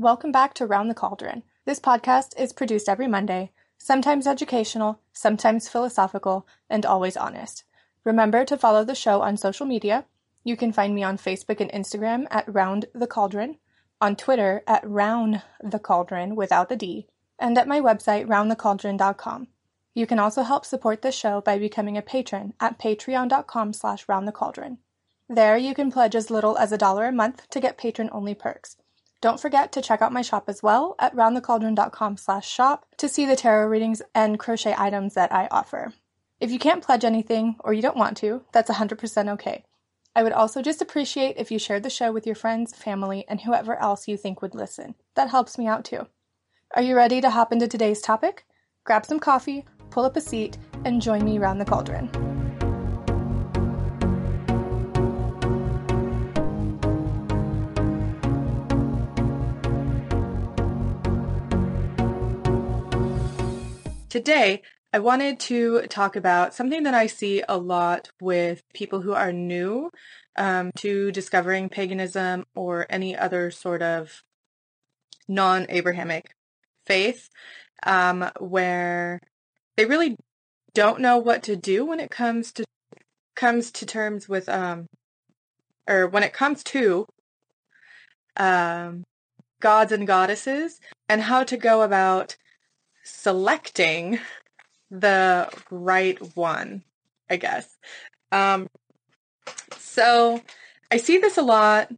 [0.00, 1.42] Welcome back to Round the Cauldron.
[1.66, 7.64] This podcast is produced every Monday, sometimes educational, sometimes philosophical, and always honest.
[8.02, 10.06] Remember to follow the show on social media.
[10.42, 13.58] You can find me on Facebook and Instagram at Round the Cauldron,
[14.00, 17.06] on Twitter at Round the Cauldron without the D,
[17.38, 19.48] and at my website roundthecauldron.com.
[19.92, 24.78] You can also help support the show by becoming a patron at patreon.com slash roundthecauldron.
[25.28, 28.78] There you can pledge as little as a dollar a month to get patron-only perks.
[29.20, 33.26] Don't forget to check out my shop as well at roundthecauldron.com slash shop to see
[33.26, 35.92] the tarot readings and crochet items that I offer.
[36.40, 39.64] If you can't pledge anything or you don't want to, that's 100% okay.
[40.16, 43.42] I would also just appreciate if you shared the show with your friends, family, and
[43.42, 44.94] whoever else you think would listen.
[45.14, 46.06] That helps me out too.
[46.74, 48.46] Are you ready to hop into today's topic?
[48.84, 52.29] Grab some coffee, pull up a seat, and join me around the cauldron.
[64.10, 69.12] Today, I wanted to talk about something that I see a lot with people who
[69.12, 69.92] are new
[70.34, 74.24] um, to discovering paganism or any other sort of
[75.28, 76.34] non Abrahamic
[76.88, 77.28] faith,
[77.86, 79.20] um, where
[79.76, 80.16] they really
[80.74, 82.64] don't know what to do when it comes to
[83.36, 84.86] comes to terms with um,
[85.88, 87.06] or when it comes to
[88.36, 89.04] um,
[89.60, 92.36] gods and goddesses and how to go about
[93.02, 94.18] selecting
[94.90, 96.82] the right one,
[97.28, 97.78] I guess.
[98.32, 98.68] Um,
[99.78, 100.40] so
[100.90, 101.90] I see this a lot.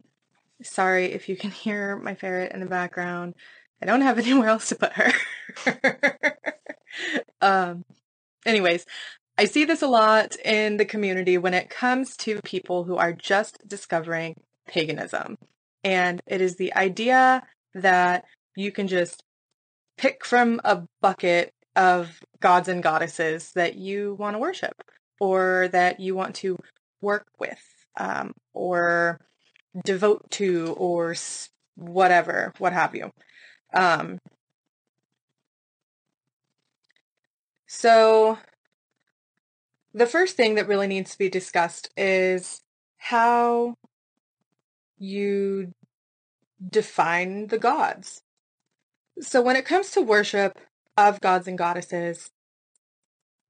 [0.61, 3.35] Sorry if you can hear my ferret in the background.
[3.81, 6.37] I don't have anywhere else to put her.
[7.41, 7.85] um,
[8.45, 8.85] anyways,
[9.37, 13.13] I see this a lot in the community when it comes to people who are
[13.13, 14.35] just discovering
[14.67, 15.37] paganism.
[15.83, 17.43] And it is the idea
[17.73, 19.23] that you can just
[19.97, 24.83] pick from a bucket of gods and goddesses that you want to worship
[25.19, 26.57] or that you want to
[27.01, 27.61] work with
[27.97, 29.19] um, or
[29.83, 31.15] devote to or
[31.75, 33.11] whatever, what have you.
[33.73, 34.19] Um,
[37.67, 38.37] so
[39.93, 42.61] the first thing that really needs to be discussed is
[42.97, 43.75] how
[44.97, 45.73] you
[46.69, 48.21] define the gods.
[49.21, 50.59] So when it comes to worship,
[50.97, 52.29] of gods and goddesses,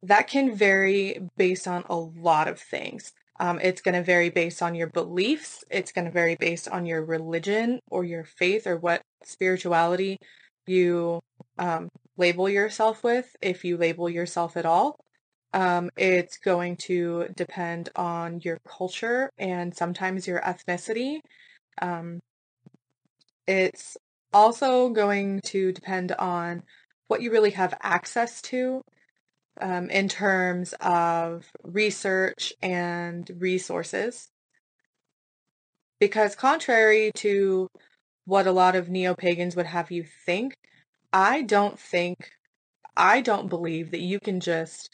[0.01, 3.13] that can vary based on a lot of things.
[3.40, 5.63] Um, it's going to vary based on your beliefs.
[5.69, 10.18] It's going to vary based on your religion or your faith or what spirituality
[10.68, 11.19] you
[11.57, 14.96] um, label yourself with, if you label yourself at all.
[15.53, 21.19] Um, it's going to depend on your culture and sometimes your ethnicity.
[21.81, 22.19] Um,
[23.47, 23.97] it's
[24.34, 26.64] also going to depend on
[27.08, 28.82] what you really have access to
[29.62, 34.30] um, in terms of research and resources.
[36.00, 37.68] Because, contrary to
[38.26, 40.54] what a lot of neo pagans would have you think,
[41.12, 42.32] I don't think,
[42.98, 44.90] I don't believe that you can just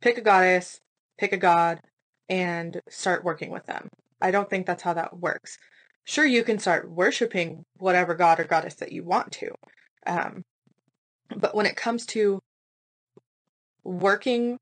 [0.00, 0.80] pick a goddess,
[1.18, 1.80] pick a god,
[2.28, 3.88] and start working with them.
[4.20, 5.58] I don't think that's how that works.
[6.04, 9.54] Sure, you can start worshiping whatever god or goddess that you want to.
[10.06, 10.44] Um,
[11.36, 12.40] but when it comes to
[13.84, 14.58] working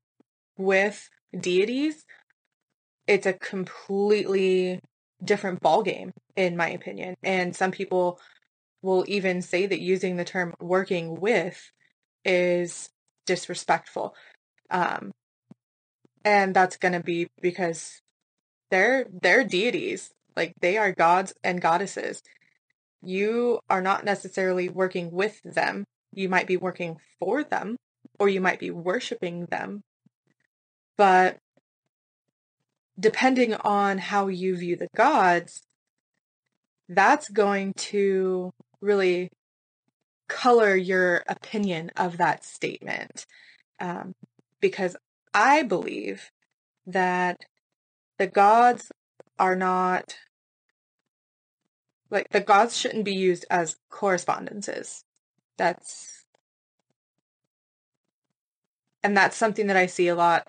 [0.57, 2.05] with deities,
[3.07, 4.81] it's a completely
[5.23, 7.15] different ballgame, in my opinion.
[7.23, 8.19] And some people
[8.81, 11.71] will even say that using the term working with
[12.23, 12.89] is
[13.25, 14.15] disrespectful.
[14.69, 15.11] Um,
[16.23, 18.01] and that's going to be because
[18.69, 22.21] they're they're deities like they are gods and goddesses
[23.01, 27.77] you are not necessarily working with them you might be working for them
[28.19, 29.81] or you might be worshiping them.
[30.97, 31.37] But
[32.99, 35.61] depending on how you view the gods,
[36.89, 38.51] that's going to
[38.81, 39.29] really
[40.27, 43.25] color your opinion of that statement.
[43.79, 44.13] Um,
[44.59, 44.97] because
[45.33, 46.29] I believe
[46.85, 47.37] that
[48.17, 48.91] the gods
[49.37, 50.15] are not
[52.09, 55.03] like the gods shouldn't be used as correspondences.
[55.57, 56.25] That's
[59.03, 60.47] and that's something that I see a lot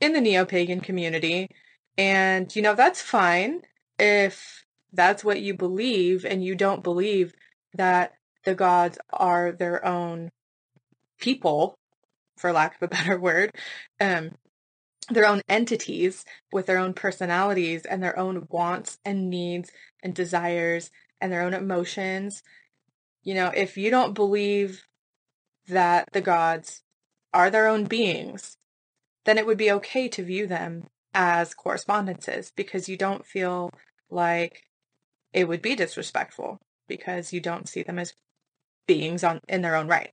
[0.00, 1.48] in the neo-pagan community.
[1.96, 3.62] And you know, that's fine
[3.98, 7.34] if that's what you believe and you don't believe
[7.74, 8.12] that
[8.44, 10.30] the gods are their own
[11.18, 11.74] people,
[12.36, 13.52] for lack of a better word,
[14.00, 14.32] um,
[15.10, 19.70] their own entities with their own personalities and their own wants and needs
[20.02, 20.90] and desires
[21.20, 22.42] and their own emotions
[23.24, 24.84] You know, if you don't believe
[25.68, 26.82] that the gods
[27.32, 28.56] are their own beings,
[29.24, 33.70] then it would be okay to view them as correspondences because you don't feel
[34.10, 34.64] like
[35.32, 36.58] it would be disrespectful
[36.88, 38.14] because you don't see them as
[38.86, 40.12] beings on in their own right.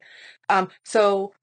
[0.49, 1.33] Um, so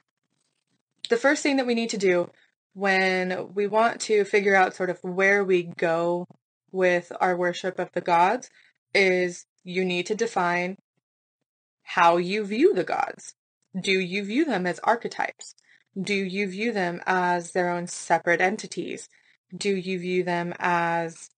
[1.08, 2.30] the first thing that we need to do
[2.76, 6.26] when we want to figure out sort of where we go
[6.72, 8.50] with our worship of the gods
[8.94, 10.76] is you need to define
[11.84, 13.32] how you view the gods.
[13.80, 15.54] Do you view them as archetypes?
[15.98, 19.08] Do you view them as their own separate entities?
[19.56, 21.30] Do you view them as,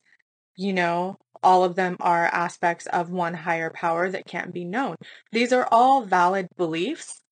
[0.57, 4.97] you know, all of them are aspects of one higher power that can't be known?
[5.31, 7.23] These are all valid beliefs.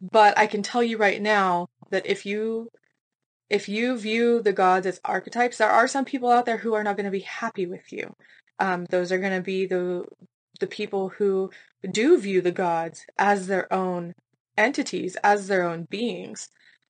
[0.00, 2.68] But I can tell you right now that if you
[3.48, 6.82] if you view the gods as archetypes, there are some people out there who are
[6.82, 8.14] not going to be happy with you.
[8.58, 10.04] Um, those are going to be the
[10.58, 11.50] the people who
[11.90, 14.14] do view the gods as their own
[14.56, 16.48] entities, as their own beings,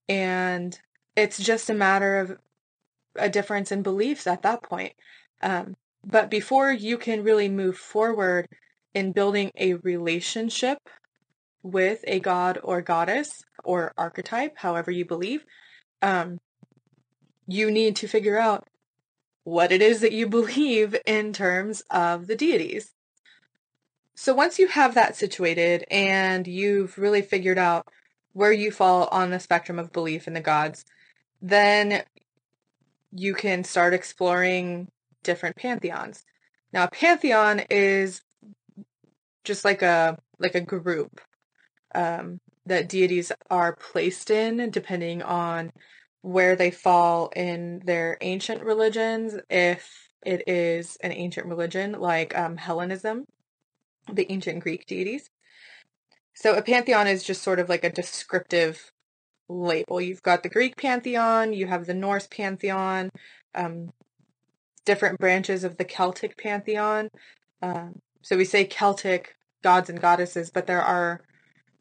[0.08, 0.78] and
[1.16, 2.38] it's just a matter of
[3.16, 4.94] a difference in beliefs at that point.
[5.42, 8.46] Um, but before you can really move forward
[8.94, 10.78] in building a relationship
[11.62, 15.44] with a god or goddess or archetype, however you believe,
[16.00, 16.38] um,
[17.46, 18.66] you need to figure out
[19.44, 22.92] what it is that you believe in terms of the deities.
[24.14, 27.86] So once you have that situated and you've really figured out
[28.34, 30.84] where you fall on the spectrum of belief in the gods,
[31.40, 32.02] then
[33.10, 34.88] you can start exploring
[35.22, 36.24] different pantheons.
[36.72, 38.22] Now, a pantheon is
[39.44, 41.20] just like a like a group
[41.94, 45.72] um, that deities are placed in, depending on
[46.22, 52.56] where they fall in their ancient religions, if it is an ancient religion like um,
[52.56, 53.24] Hellenism,
[54.12, 55.28] the ancient Greek deities.
[56.34, 58.92] So a pantheon is just sort of like a descriptive
[59.48, 60.00] label.
[60.00, 63.10] You've got the Greek pantheon, you have the Norse pantheon,
[63.54, 63.92] um,
[64.84, 67.08] different branches of the Celtic pantheon.
[67.60, 71.20] Um, so we say Celtic gods and goddesses, but there are,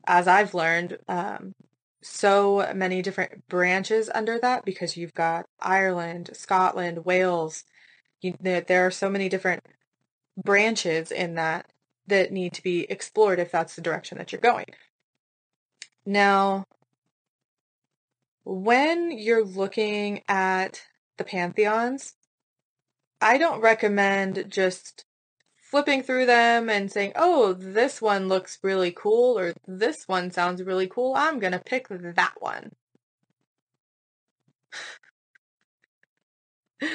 [0.06, 1.54] as I've learned, um,
[2.02, 7.64] so many different branches under that because you've got Ireland, Scotland, Wales.
[8.22, 9.64] You, there are so many different
[10.42, 11.72] branches in that
[12.08, 14.66] that need to be explored if that's the direction that you're going.
[16.06, 16.66] Now,
[18.44, 20.82] when you're looking at
[21.18, 22.16] the pantheons,
[23.22, 25.06] I don't recommend just
[25.72, 30.62] flipping through them and saying, oh, this one looks really cool or this one sounds
[30.62, 31.14] really cool.
[31.16, 32.74] I'm going to pick that one.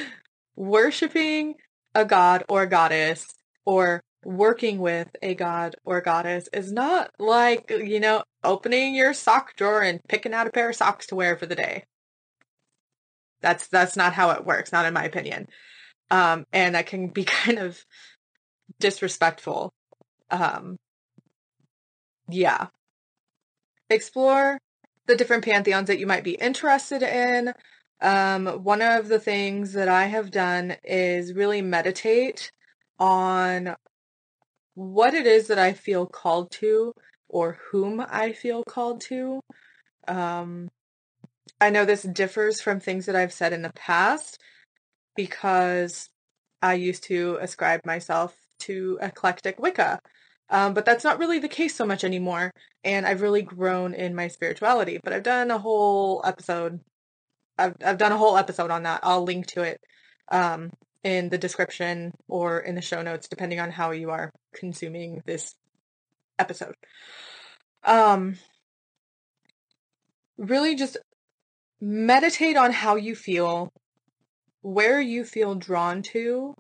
[0.57, 1.55] Worshipping
[1.95, 3.27] a god or goddess
[3.65, 9.57] or working with a god or goddess is not like, you know, opening your sock
[9.57, 11.85] drawer and picking out a pair of socks to wear for the day.
[13.41, 15.49] That's that's not how it works, not in my opinion.
[16.11, 17.85] Um, and that can be kind of
[18.81, 19.73] disrespectful.
[20.31, 20.77] Um,
[22.29, 22.69] yeah.
[23.89, 24.59] Explore
[25.07, 27.53] the different pantheons that you might be interested in.
[28.01, 32.51] Um, one of the things that I have done is really meditate
[32.99, 33.75] on
[34.75, 36.93] what it is that I feel called to
[37.29, 39.41] or whom I feel called to.
[40.07, 40.69] Um,
[41.61, 44.39] I know this differs from things that I've said in the past
[45.15, 46.09] because
[46.61, 49.99] I used to ascribe myself to eclectic Wicca.
[50.49, 52.53] Um, but that's not really the case so much anymore.
[52.85, 55.01] And I've really grown in my spirituality.
[55.03, 56.81] But I've done a whole episode.
[57.59, 59.01] I've I've done a whole episode on that.
[59.03, 59.79] I'll link to it
[60.31, 60.71] um,
[61.03, 65.55] in the description or in the show notes, depending on how you are consuming this
[66.39, 66.75] episode.
[67.85, 68.37] Um,
[70.39, 70.97] really just
[71.81, 73.71] meditate on how you feel,
[74.63, 76.55] where you feel drawn to,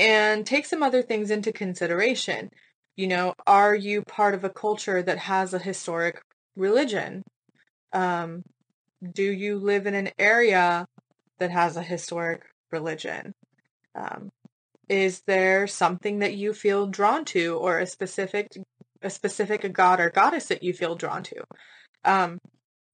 [0.00, 2.48] and take some other things into consideration.
[2.96, 6.22] You know, are you part of a culture that has a historic
[6.56, 7.22] religion?
[7.92, 8.42] Um,
[9.12, 10.86] do you live in an area
[11.38, 12.42] that has a historic
[12.72, 13.34] religion?
[13.94, 14.30] Um,
[14.88, 18.48] is there something that you feel drawn to, or a specific
[19.02, 21.44] a specific god or goddess that you feel drawn to?
[22.04, 22.38] Um,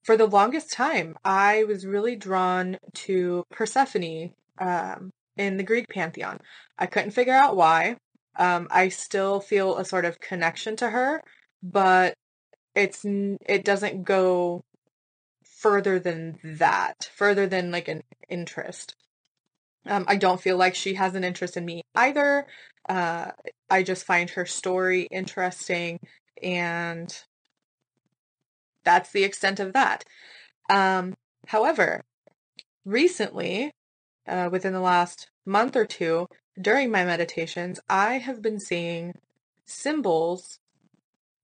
[0.04, 6.40] for the longest time, I was really drawn to Persephone, um, in the Greek pantheon.
[6.78, 7.96] I couldn't figure out why.
[8.38, 11.22] Um, I still feel a sort of connection to her,
[11.62, 12.14] but
[12.74, 14.62] it's it doesn't go
[15.44, 18.94] further than that, further than like an interest.
[19.86, 22.46] Um, I don't feel like she has an interest in me either.
[22.88, 23.30] Uh,
[23.70, 25.98] I just find her story interesting,
[26.42, 27.16] and
[28.84, 30.04] that's the extent of that.
[30.68, 31.14] Um,
[31.46, 32.02] however,
[32.84, 33.72] recently,
[34.26, 36.26] uh, within the last month or two,
[36.60, 39.14] during my meditations, I have been seeing
[39.66, 40.58] symbols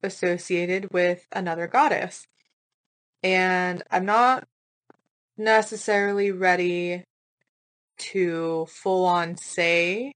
[0.02, 2.26] associated with another goddess.
[3.22, 4.46] And I'm not
[5.36, 7.04] necessarily ready
[7.98, 10.12] to full on say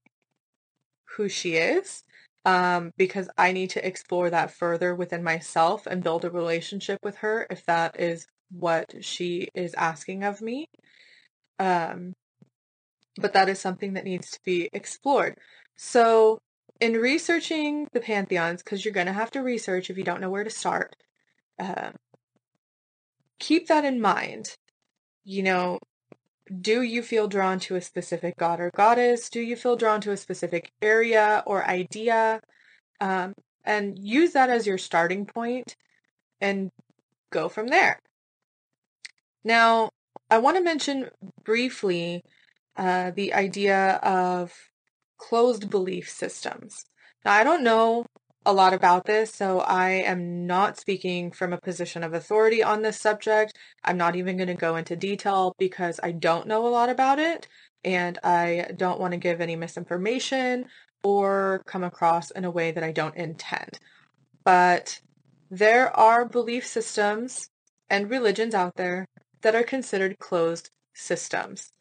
[1.15, 2.03] who she is
[2.45, 7.17] um, because I need to explore that further within myself and build a relationship with
[7.17, 10.67] her if that is what she is asking of me.
[11.59, 12.13] Um,
[13.19, 15.37] but that is something that needs to be explored.
[15.75, 16.39] So,
[16.79, 20.29] in researching the pantheons, because you're going to have to research if you don't know
[20.29, 20.95] where to start,
[21.59, 21.91] uh,
[23.39, 24.55] keep that in mind.
[25.23, 25.79] You know,
[26.61, 29.29] do you feel drawn to a specific god or goddess?
[29.29, 32.41] Do you feel drawn to a specific area or idea?
[33.01, 33.33] Um,
[33.65, 35.75] and use that as your starting point
[36.39, 36.71] and
[37.31, 37.99] go from there.
[39.43, 39.89] Now,
[40.29, 41.09] I want to mention
[41.43, 42.23] briefly
[42.77, 44.53] uh, the idea of
[45.17, 46.85] closed belief systems.
[47.25, 48.05] Now, I don't know
[48.45, 52.81] a lot about this, so I am not speaking from a position of authority on
[52.81, 53.53] this subject.
[53.83, 57.19] I'm not even going to go into detail because I don't know a lot about
[57.19, 57.47] it
[57.83, 60.65] and I don't want to give any misinformation
[61.03, 63.79] or come across in a way that I don't intend.
[64.43, 65.01] But
[65.49, 67.49] there are belief systems
[67.89, 69.07] and religions out there
[69.41, 71.71] that are considered closed systems.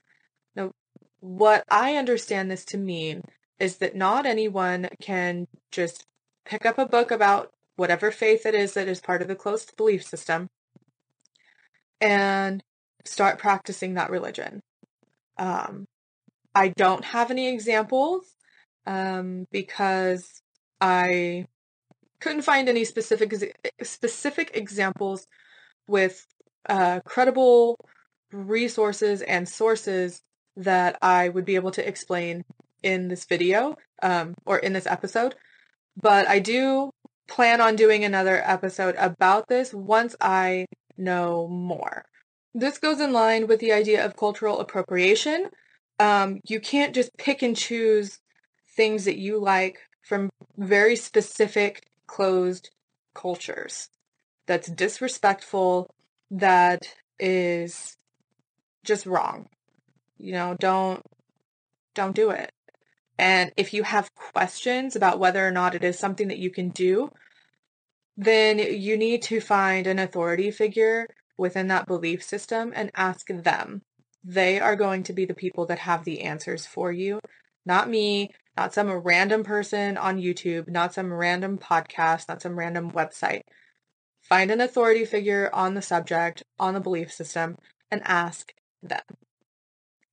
[0.55, 0.73] Now,
[1.21, 3.23] what I understand this to mean
[3.59, 6.05] is that not anyone can just
[6.45, 9.77] pick up a book about whatever faith it is that is part of the closed
[9.77, 10.49] belief system
[12.01, 12.63] and
[13.05, 14.61] start practicing that religion.
[15.39, 15.87] Um,
[16.55, 18.25] I don't have any examples
[18.87, 20.43] um, because
[20.81, 21.47] I
[22.21, 23.35] couldn't find any specific
[23.83, 25.27] specific examples
[25.87, 26.27] with
[26.69, 27.77] uh, credible
[28.33, 30.23] resources and sources
[30.57, 32.45] that I would be able to explain
[32.83, 35.35] in this video um, or in this episode.
[36.01, 36.91] But I do
[37.29, 42.05] plan on doing another episode about this once I know more.
[42.55, 45.51] This goes in line with the idea of cultural appropriation.
[45.99, 48.19] Um, you can't just pick and choose
[48.77, 52.71] things that you like from very specific closed
[53.15, 53.89] cultures.
[54.47, 55.91] That's disrespectful,
[56.31, 57.97] that is
[58.85, 59.49] just wrong.
[60.27, 61.03] You know, don't
[61.95, 62.51] don't do it.
[63.17, 66.71] And if you have questions about whether or not it is something that you can
[66.71, 67.11] do,
[68.17, 71.07] then you need to find an authority figure
[71.39, 73.83] within that belief system and ask them.
[74.25, 77.21] They are going to be the people that have the answers for you,
[77.65, 82.91] not me, not some random person on YouTube, not some random podcast, not some random
[82.91, 83.43] website.
[84.23, 87.59] Find an authority figure on the subject, on the belief system,
[87.93, 88.53] and ask
[88.83, 89.03] them.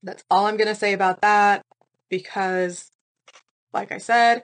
[0.04, 1.62] That's all I'm going to say about that
[2.10, 2.92] because,
[3.74, 4.44] like I said,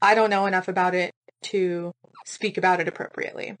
[0.00, 1.10] I don't know enough about it
[1.44, 1.92] to
[2.24, 3.56] speak about it appropriately.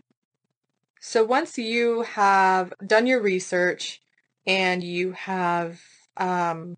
[1.00, 4.00] So once you have done your research
[4.46, 5.80] and you have
[6.16, 6.76] um,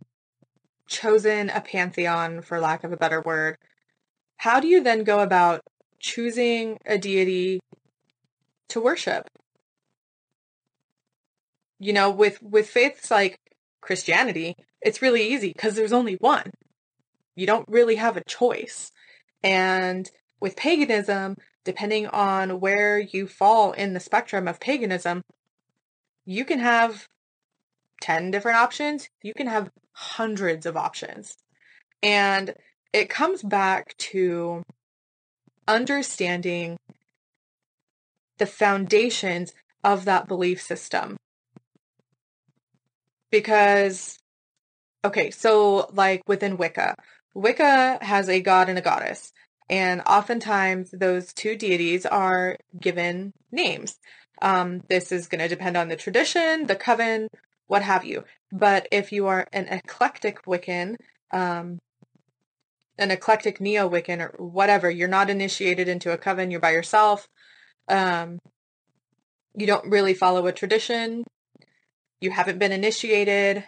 [0.89, 3.57] chosen a pantheon, for lack of a better word,
[4.39, 5.61] how do you then go about
[6.01, 7.61] choosing a deity
[8.71, 9.29] to worship?
[11.79, 13.37] You know, with with faiths like
[13.87, 16.51] Christianity, it's really easy because there's only one.
[17.35, 18.91] You don't really have a choice.
[19.43, 25.23] And with paganism, depending on where you fall in the spectrum of paganism,
[26.25, 27.07] you can have
[28.01, 31.37] 10 different options, you can have hundreds of options.
[32.03, 32.55] And
[32.93, 34.63] it comes back to
[35.69, 36.77] understanding
[38.39, 41.17] the foundations of that belief system.
[43.37, 44.19] Because,
[45.05, 46.95] okay, so like within Wicca,
[47.35, 49.31] Wicca has a god and a goddess.
[49.69, 53.99] And oftentimes those two deities are given names.
[54.41, 57.29] Um, this is going to depend on the tradition, the coven,
[57.67, 58.25] what have you.
[58.51, 60.97] But if you are an eclectic Wiccan,
[61.31, 61.79] um,
[62.97, 67.29] an eclectic neo Wiccan or whatever, you're not initiated into a coven, you're by yourself.
[67.87, 68.39] Um,
[69.55, 71.25] you don't really follow a tradition.
[72.27, 73.63] You haven't been initiated.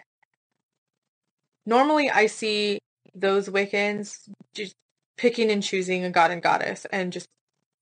[1.65, 2.79] Normally, I see
[3.15, 4.75] those Wiccans just
[5.15, 7.29] picking and choosing a god and goddess and just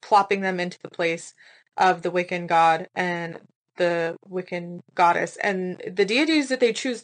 [0.03, 1.34] plopping them into the place
[1.77, 3.39] of the Wiccan god and
[3.77, 5.36] the Wiccan goddess.
[5.38, 7.03] And the deities that they choose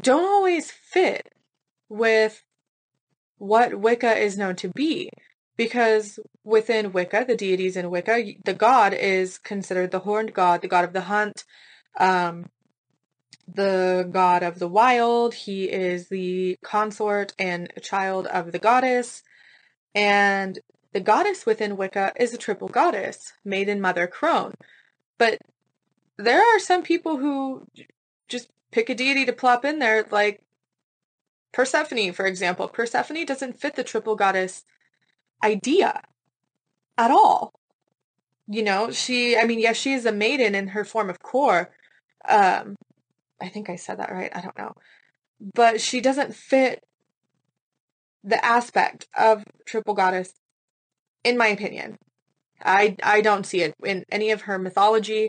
[0.00, 1.32] don't always fit
[1.88, 2.44] with
[3.38, 5.10] what Wicca is known to be.
[5.56, 10.68] Because within Wicca, the deities in Wicca, the god is considered the horned god, the
[10.68, 11.42] god of the hunt,
[11.98, 12.50] um,
[13.52, 15.34] the god of the wild.
[15.34, 19.22] He is the consort and child of the goddess.
[19.94, 20.58] And
[20.92, 24.54] the goddess within Wicca is a triple goddess, maiden, mother, crone.
[25.18, 25.38] But
[26.16, 27.66] there are some people who
[28.28, 30.40] just pick a deity to plop in there, like
[31.52, 32.68] Persephone, for example.
[32.68, 34.64] Persephone doesn't fit the triple goddess
[35.42, 36.02] idea
[36.98, 37.52] at all.
[38.46, 41.70] You know, she, I mean, yes, she is a maiden in her form of Kore.
[42.28, 42.76] Um,
[43.44, 44.34] I think I said that right.
[44.34, 44.72] I don't know.
[45.54, 46.82] But she doesn't fit
[48.22, 50.32] the aspect of triple goddess,
[51.22, 51.98] in my opinion.
[52.64, 55.28] I, I don't see it in any of her mythology,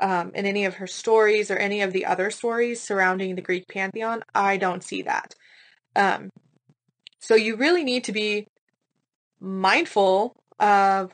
[0.00, 3.66] um, in any of her stories, or any of the other stories surrounding the Greek
[3.66, 4.22] pantheon.
[4.32, 5.34] I don't see that.
[5.96, 6.30] Um,
[7.18, 8.46] so you really need to be
[9.40, 11.12] mindful of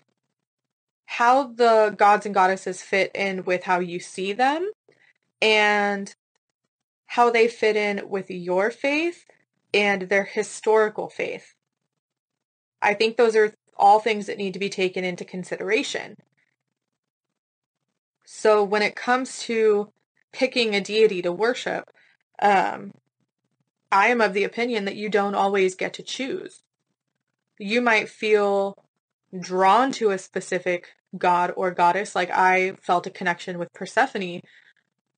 [1.06, 4.68] how the gods and goddesses fit in with how you see them
[5.40, 6.14] and
[7.12, 9.26] how they fit in with your faith
[9.74, 11.54] and their historical faith.
[12.80, 16.16] I think those are all things that need to be taken into consideration.
[18.24, 19.92] So when it comes to
[20.32, 21.90] picking a deity to worship,
[22.40, 22.92] um,
[23.90, 26.62] I am of the opinion that you don't always get to choose.
[27.58, 28.74] You might feel
[29.38, 30.88] drawn to a specific
[31.18, 34.40] god or goddess, like I felt a connection with Persephone,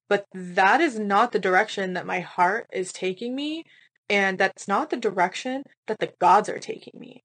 [0.09, 3.65] but that is not the direction that my heart is taking me,
[4.09, 7.23] and that's not the direction that the gods are taking me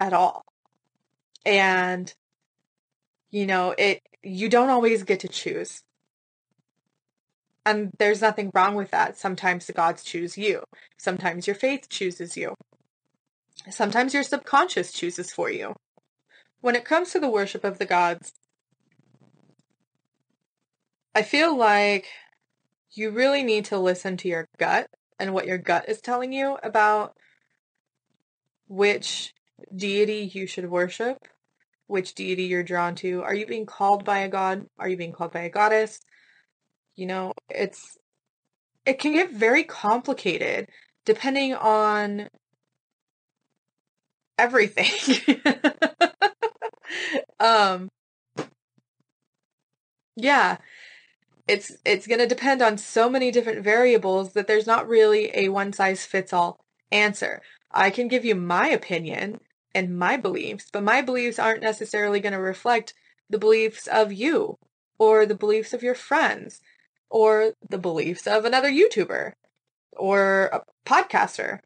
[0.00, 0.44] at all.
[1.46, 2.12] And
[3.30, 5.82] you know, it you don't always get to choose.
[7.64, 9.18] And there's nothing wrong with that.
[9.18, 10.62] Sometimes the gods choose you.
[10.96, 12.54] Sometimes your faith chooses you.
[13.70, 15.74] Sometimes your subconscious chooses for you.
[16.60, 18.32] When it comes to the worship of the gods,
[21.18, 22.06] I feel like
[22.92, 26.56] you really need to listen to your gut and what your gut is telling you
[26.62, 27.16] about
[28.68, 29.34] which
[29.74, 31.18] deity you should worship,
[31.88, 33.20] which deity you're drawn to.
[33.24, 34.66] Are you being called by a god?
[34.78, 35.98] Are you being called by a goddess?
[36.94, 37.98] You know, it's
[38.86, 40.68] it can get very complicated
[41.04, 42.28] depending on
[44.38, 45.42] everything.
[47.40, 47.88] um
[50.16, 50.58] yeah,
[51.48, 55.48] it's it's going to depend on so many different variables that there's not really a
[55.48, 56.60] one size fits all
[56.92, 57.40] answer.
[57.70, 59.40] I can give you my opinion
[59.74, 62.94] and my beliefs, but my beliefs aren't necessarily going to reflect
[63.30, 64.56] the beliefs of you
[64.98, 66.60] or the beliefs of your friends
[67.10, 69.32] or the beliefs of another YouTuber
[69.96, 71.60] or a podcaster.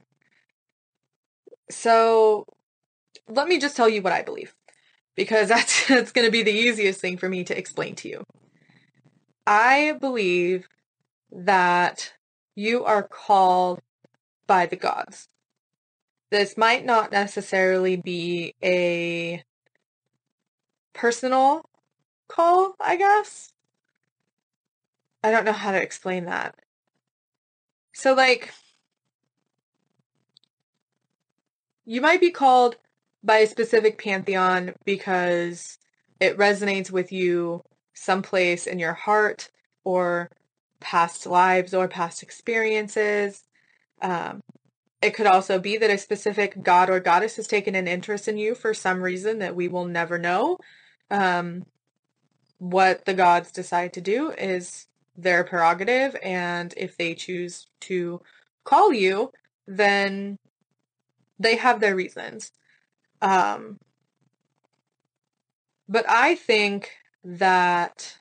[1.70, 2.44] So
[3.28, 4.54] let me just tell you what I believe
[5.16, 8.22] because that's that's going to be the easiest thing for me to explain to you.
[9.46, 10.68] I believe
[11.30, 12.12] that
[12.54, 13.80] you are called
[14.46, 15.28] by the gods.
[16.30, 19.42] This might not necessarily be a
[20.92, 21.68] personal
[22.28, 23.52] call, I guess.
[25.22, 26.54] I don't know how to explain that.
[27.92, 28.52] So, like,
[31.84, 32.76] you might be called
[33.22, 35.78] by a specific pantheon because
[36.20, 37.62] it resonates with you
[37.94, 39.48] someplace in your heart
[39.84, 40.30] or
[40.80, 43.44] past lives or past experiences.
[44.00, 44.40] Um,
[45.00, 48.38] it could also be that a specific god or goddess has taken an interest in
[48.38, 50.58] you for some reason that we will never know.
[51.10, 51.64] Um,
[52.58, 58.20] what the gods decide to do is their prerogative, and if they choose to
[58.64, 59.30] call you,
[59.66, 60.38] then
[61.38, 62.52] they have their reasons.
[63.20, 63.78] Um,
[65.88, 66.92] but I think
[67.24, 68.18] that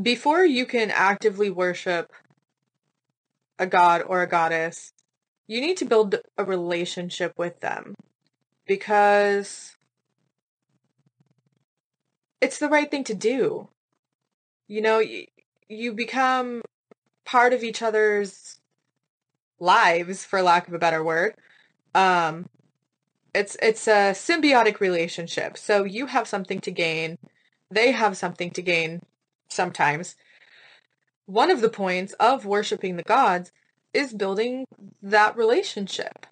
[0.00, 2.12] before you can actively worship
[3.58, 4.92] a god or a goddess,
[5.46, 7.94] you need to build a relationship with them
[8.66, 9.76] because
[12.40, 13.68] it's the right thing to do.
[14.68, 15.26] You know, you,
[15.68, 16.62] you become
[17.24, 18.58] part of each other's
[19.58, 21.34] lives, for lack of a better word.
[21.94, 22.46] Um,
[23.34, 25.56] it's it's a symbiotic relationship.
[25.56, 27.18] So you have something to gain
[27.70, 29.00] they have something to gain
[29.48, 30.16] sometimes.
[31.26, 33.52] One of the points of worshiping the gods
[33.92, 34.66] is building
[35.02, 36.26] that relationship.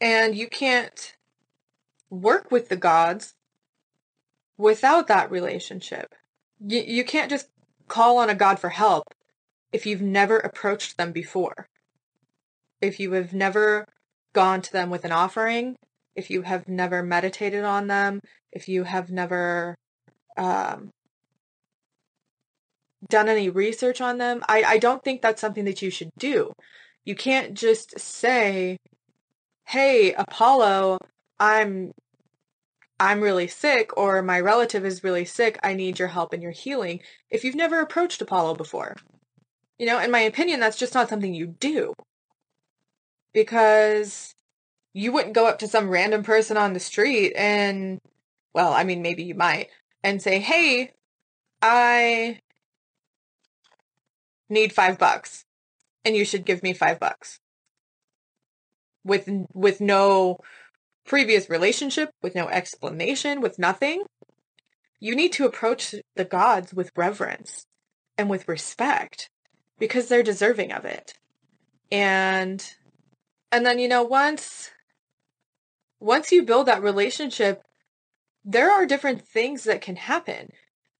[0.00, 1.14] And you can't
[2.10, 3.34] work with the gods
[4.58, 6.14] without that relationship.
[6.60, 7.48] You, you can't just
[7.88, 9.04] call on a god for help
[9.72, 11.66] if you've never approached them before.
[12.80, 13.86] If you have never
[14.32, 15.76] gone to them with an offering,
[16.14, 18.20] if you have never meditated on them,
[18.52, 19.74] if you have never
[20.36, 20.90] um,
[23.08, 26.52] done any research on them, I, I don't think that's something that you should do.
[27.04, 28.78] You can't just say,
[29.66, 30.98] hey, Apollo,
[31.38, 31.92] I'm
[33.00, 36.52] I'm really sick or my relative is really sick, I need your help and your
[36.52, 38.96] healing if you've never approached Apollo before.
[39.78, 41.94] You know, in my opinion, that's just not something you do.
[43.34, 44.32] Because
[44.92, 47.98] you wouldn't go up to some random person on the street and,
[48.54, 49.68] well, I mean, maybe you might,
[50.02, 50.92] and say, hey,
[51.60, 52.40] I
[54.48, 55.44] need five bucks
[56.04, 57.38] and you should give me five bucks
[59.04, 60.38] with with no
[61.04, 64.04] previous relationship, with no explanation, with nothing,
[65.00, 67.66] you need to approach the gods with reverence
[68.16, 69.28] and with respect
[69.78, 71.14] because they're deserving of it.
[71.90, 72.64] And
[73.50, 74.70] and then you know once
[76.00, 77.62] once you build that relationship,
[78.44, 80.50] there are different things that can happen.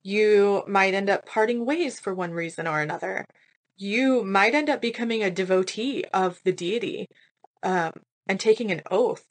[0.02, 3.24] You might end up parting ways for one reason or another.
[3.76, 7.06] You might end up becoming a devotee of the deity
[7.62, 7.92] um,
[8.28, 9.24] and taking an oath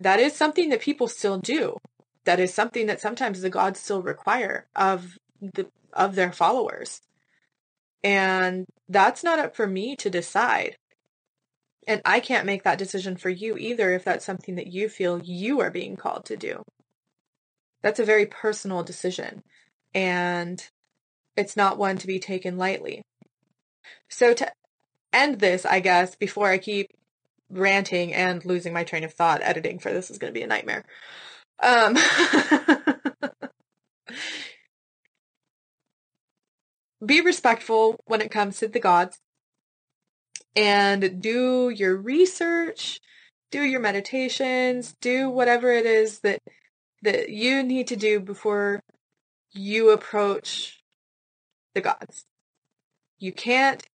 [0.00, 1.76] that is something that people still do.
[2.24, 7.00] That is something that sometimes the gods still require of the of their followers.
[8.02, 10.76] And that's not up for me to decide.
[11.88, 15.22] And I can't make that decision for you either if that's something that you feel
[15.22, 16.62] you are being called to do.
[17.82, 19.42] That's a very personal decision.
[19.94, 20.66] And
[21.36, 23.02] it's not one to be taken lightly.
[24.08, 24.52] So to
[25.12, 26.88] end this, I guess, before I keep
[27.50, 29.42] ranting and losing my train of thought.
[29.42, 30.84] Editing for this is going to be a nightmare.
[31.62, 31.96] Um,
[37.04, 39.18] be respectful when it comes to the gods
[40.54, 43.00] and do your research,
[43.50, 46.40] do your meditations, do whatever it is that
[47.06, 48.82] that you need to do before
[49.52, 50.82] you approach
[51.72, 52.26] the gods.
[53.20, 53.86] You can't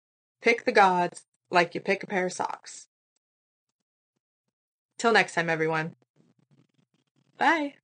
[0.42, 2.88] pick the gods like you pick a pair of socks.
[4.98, 5.96] Till next time, everyone.
[7.38, 7.81] Bye.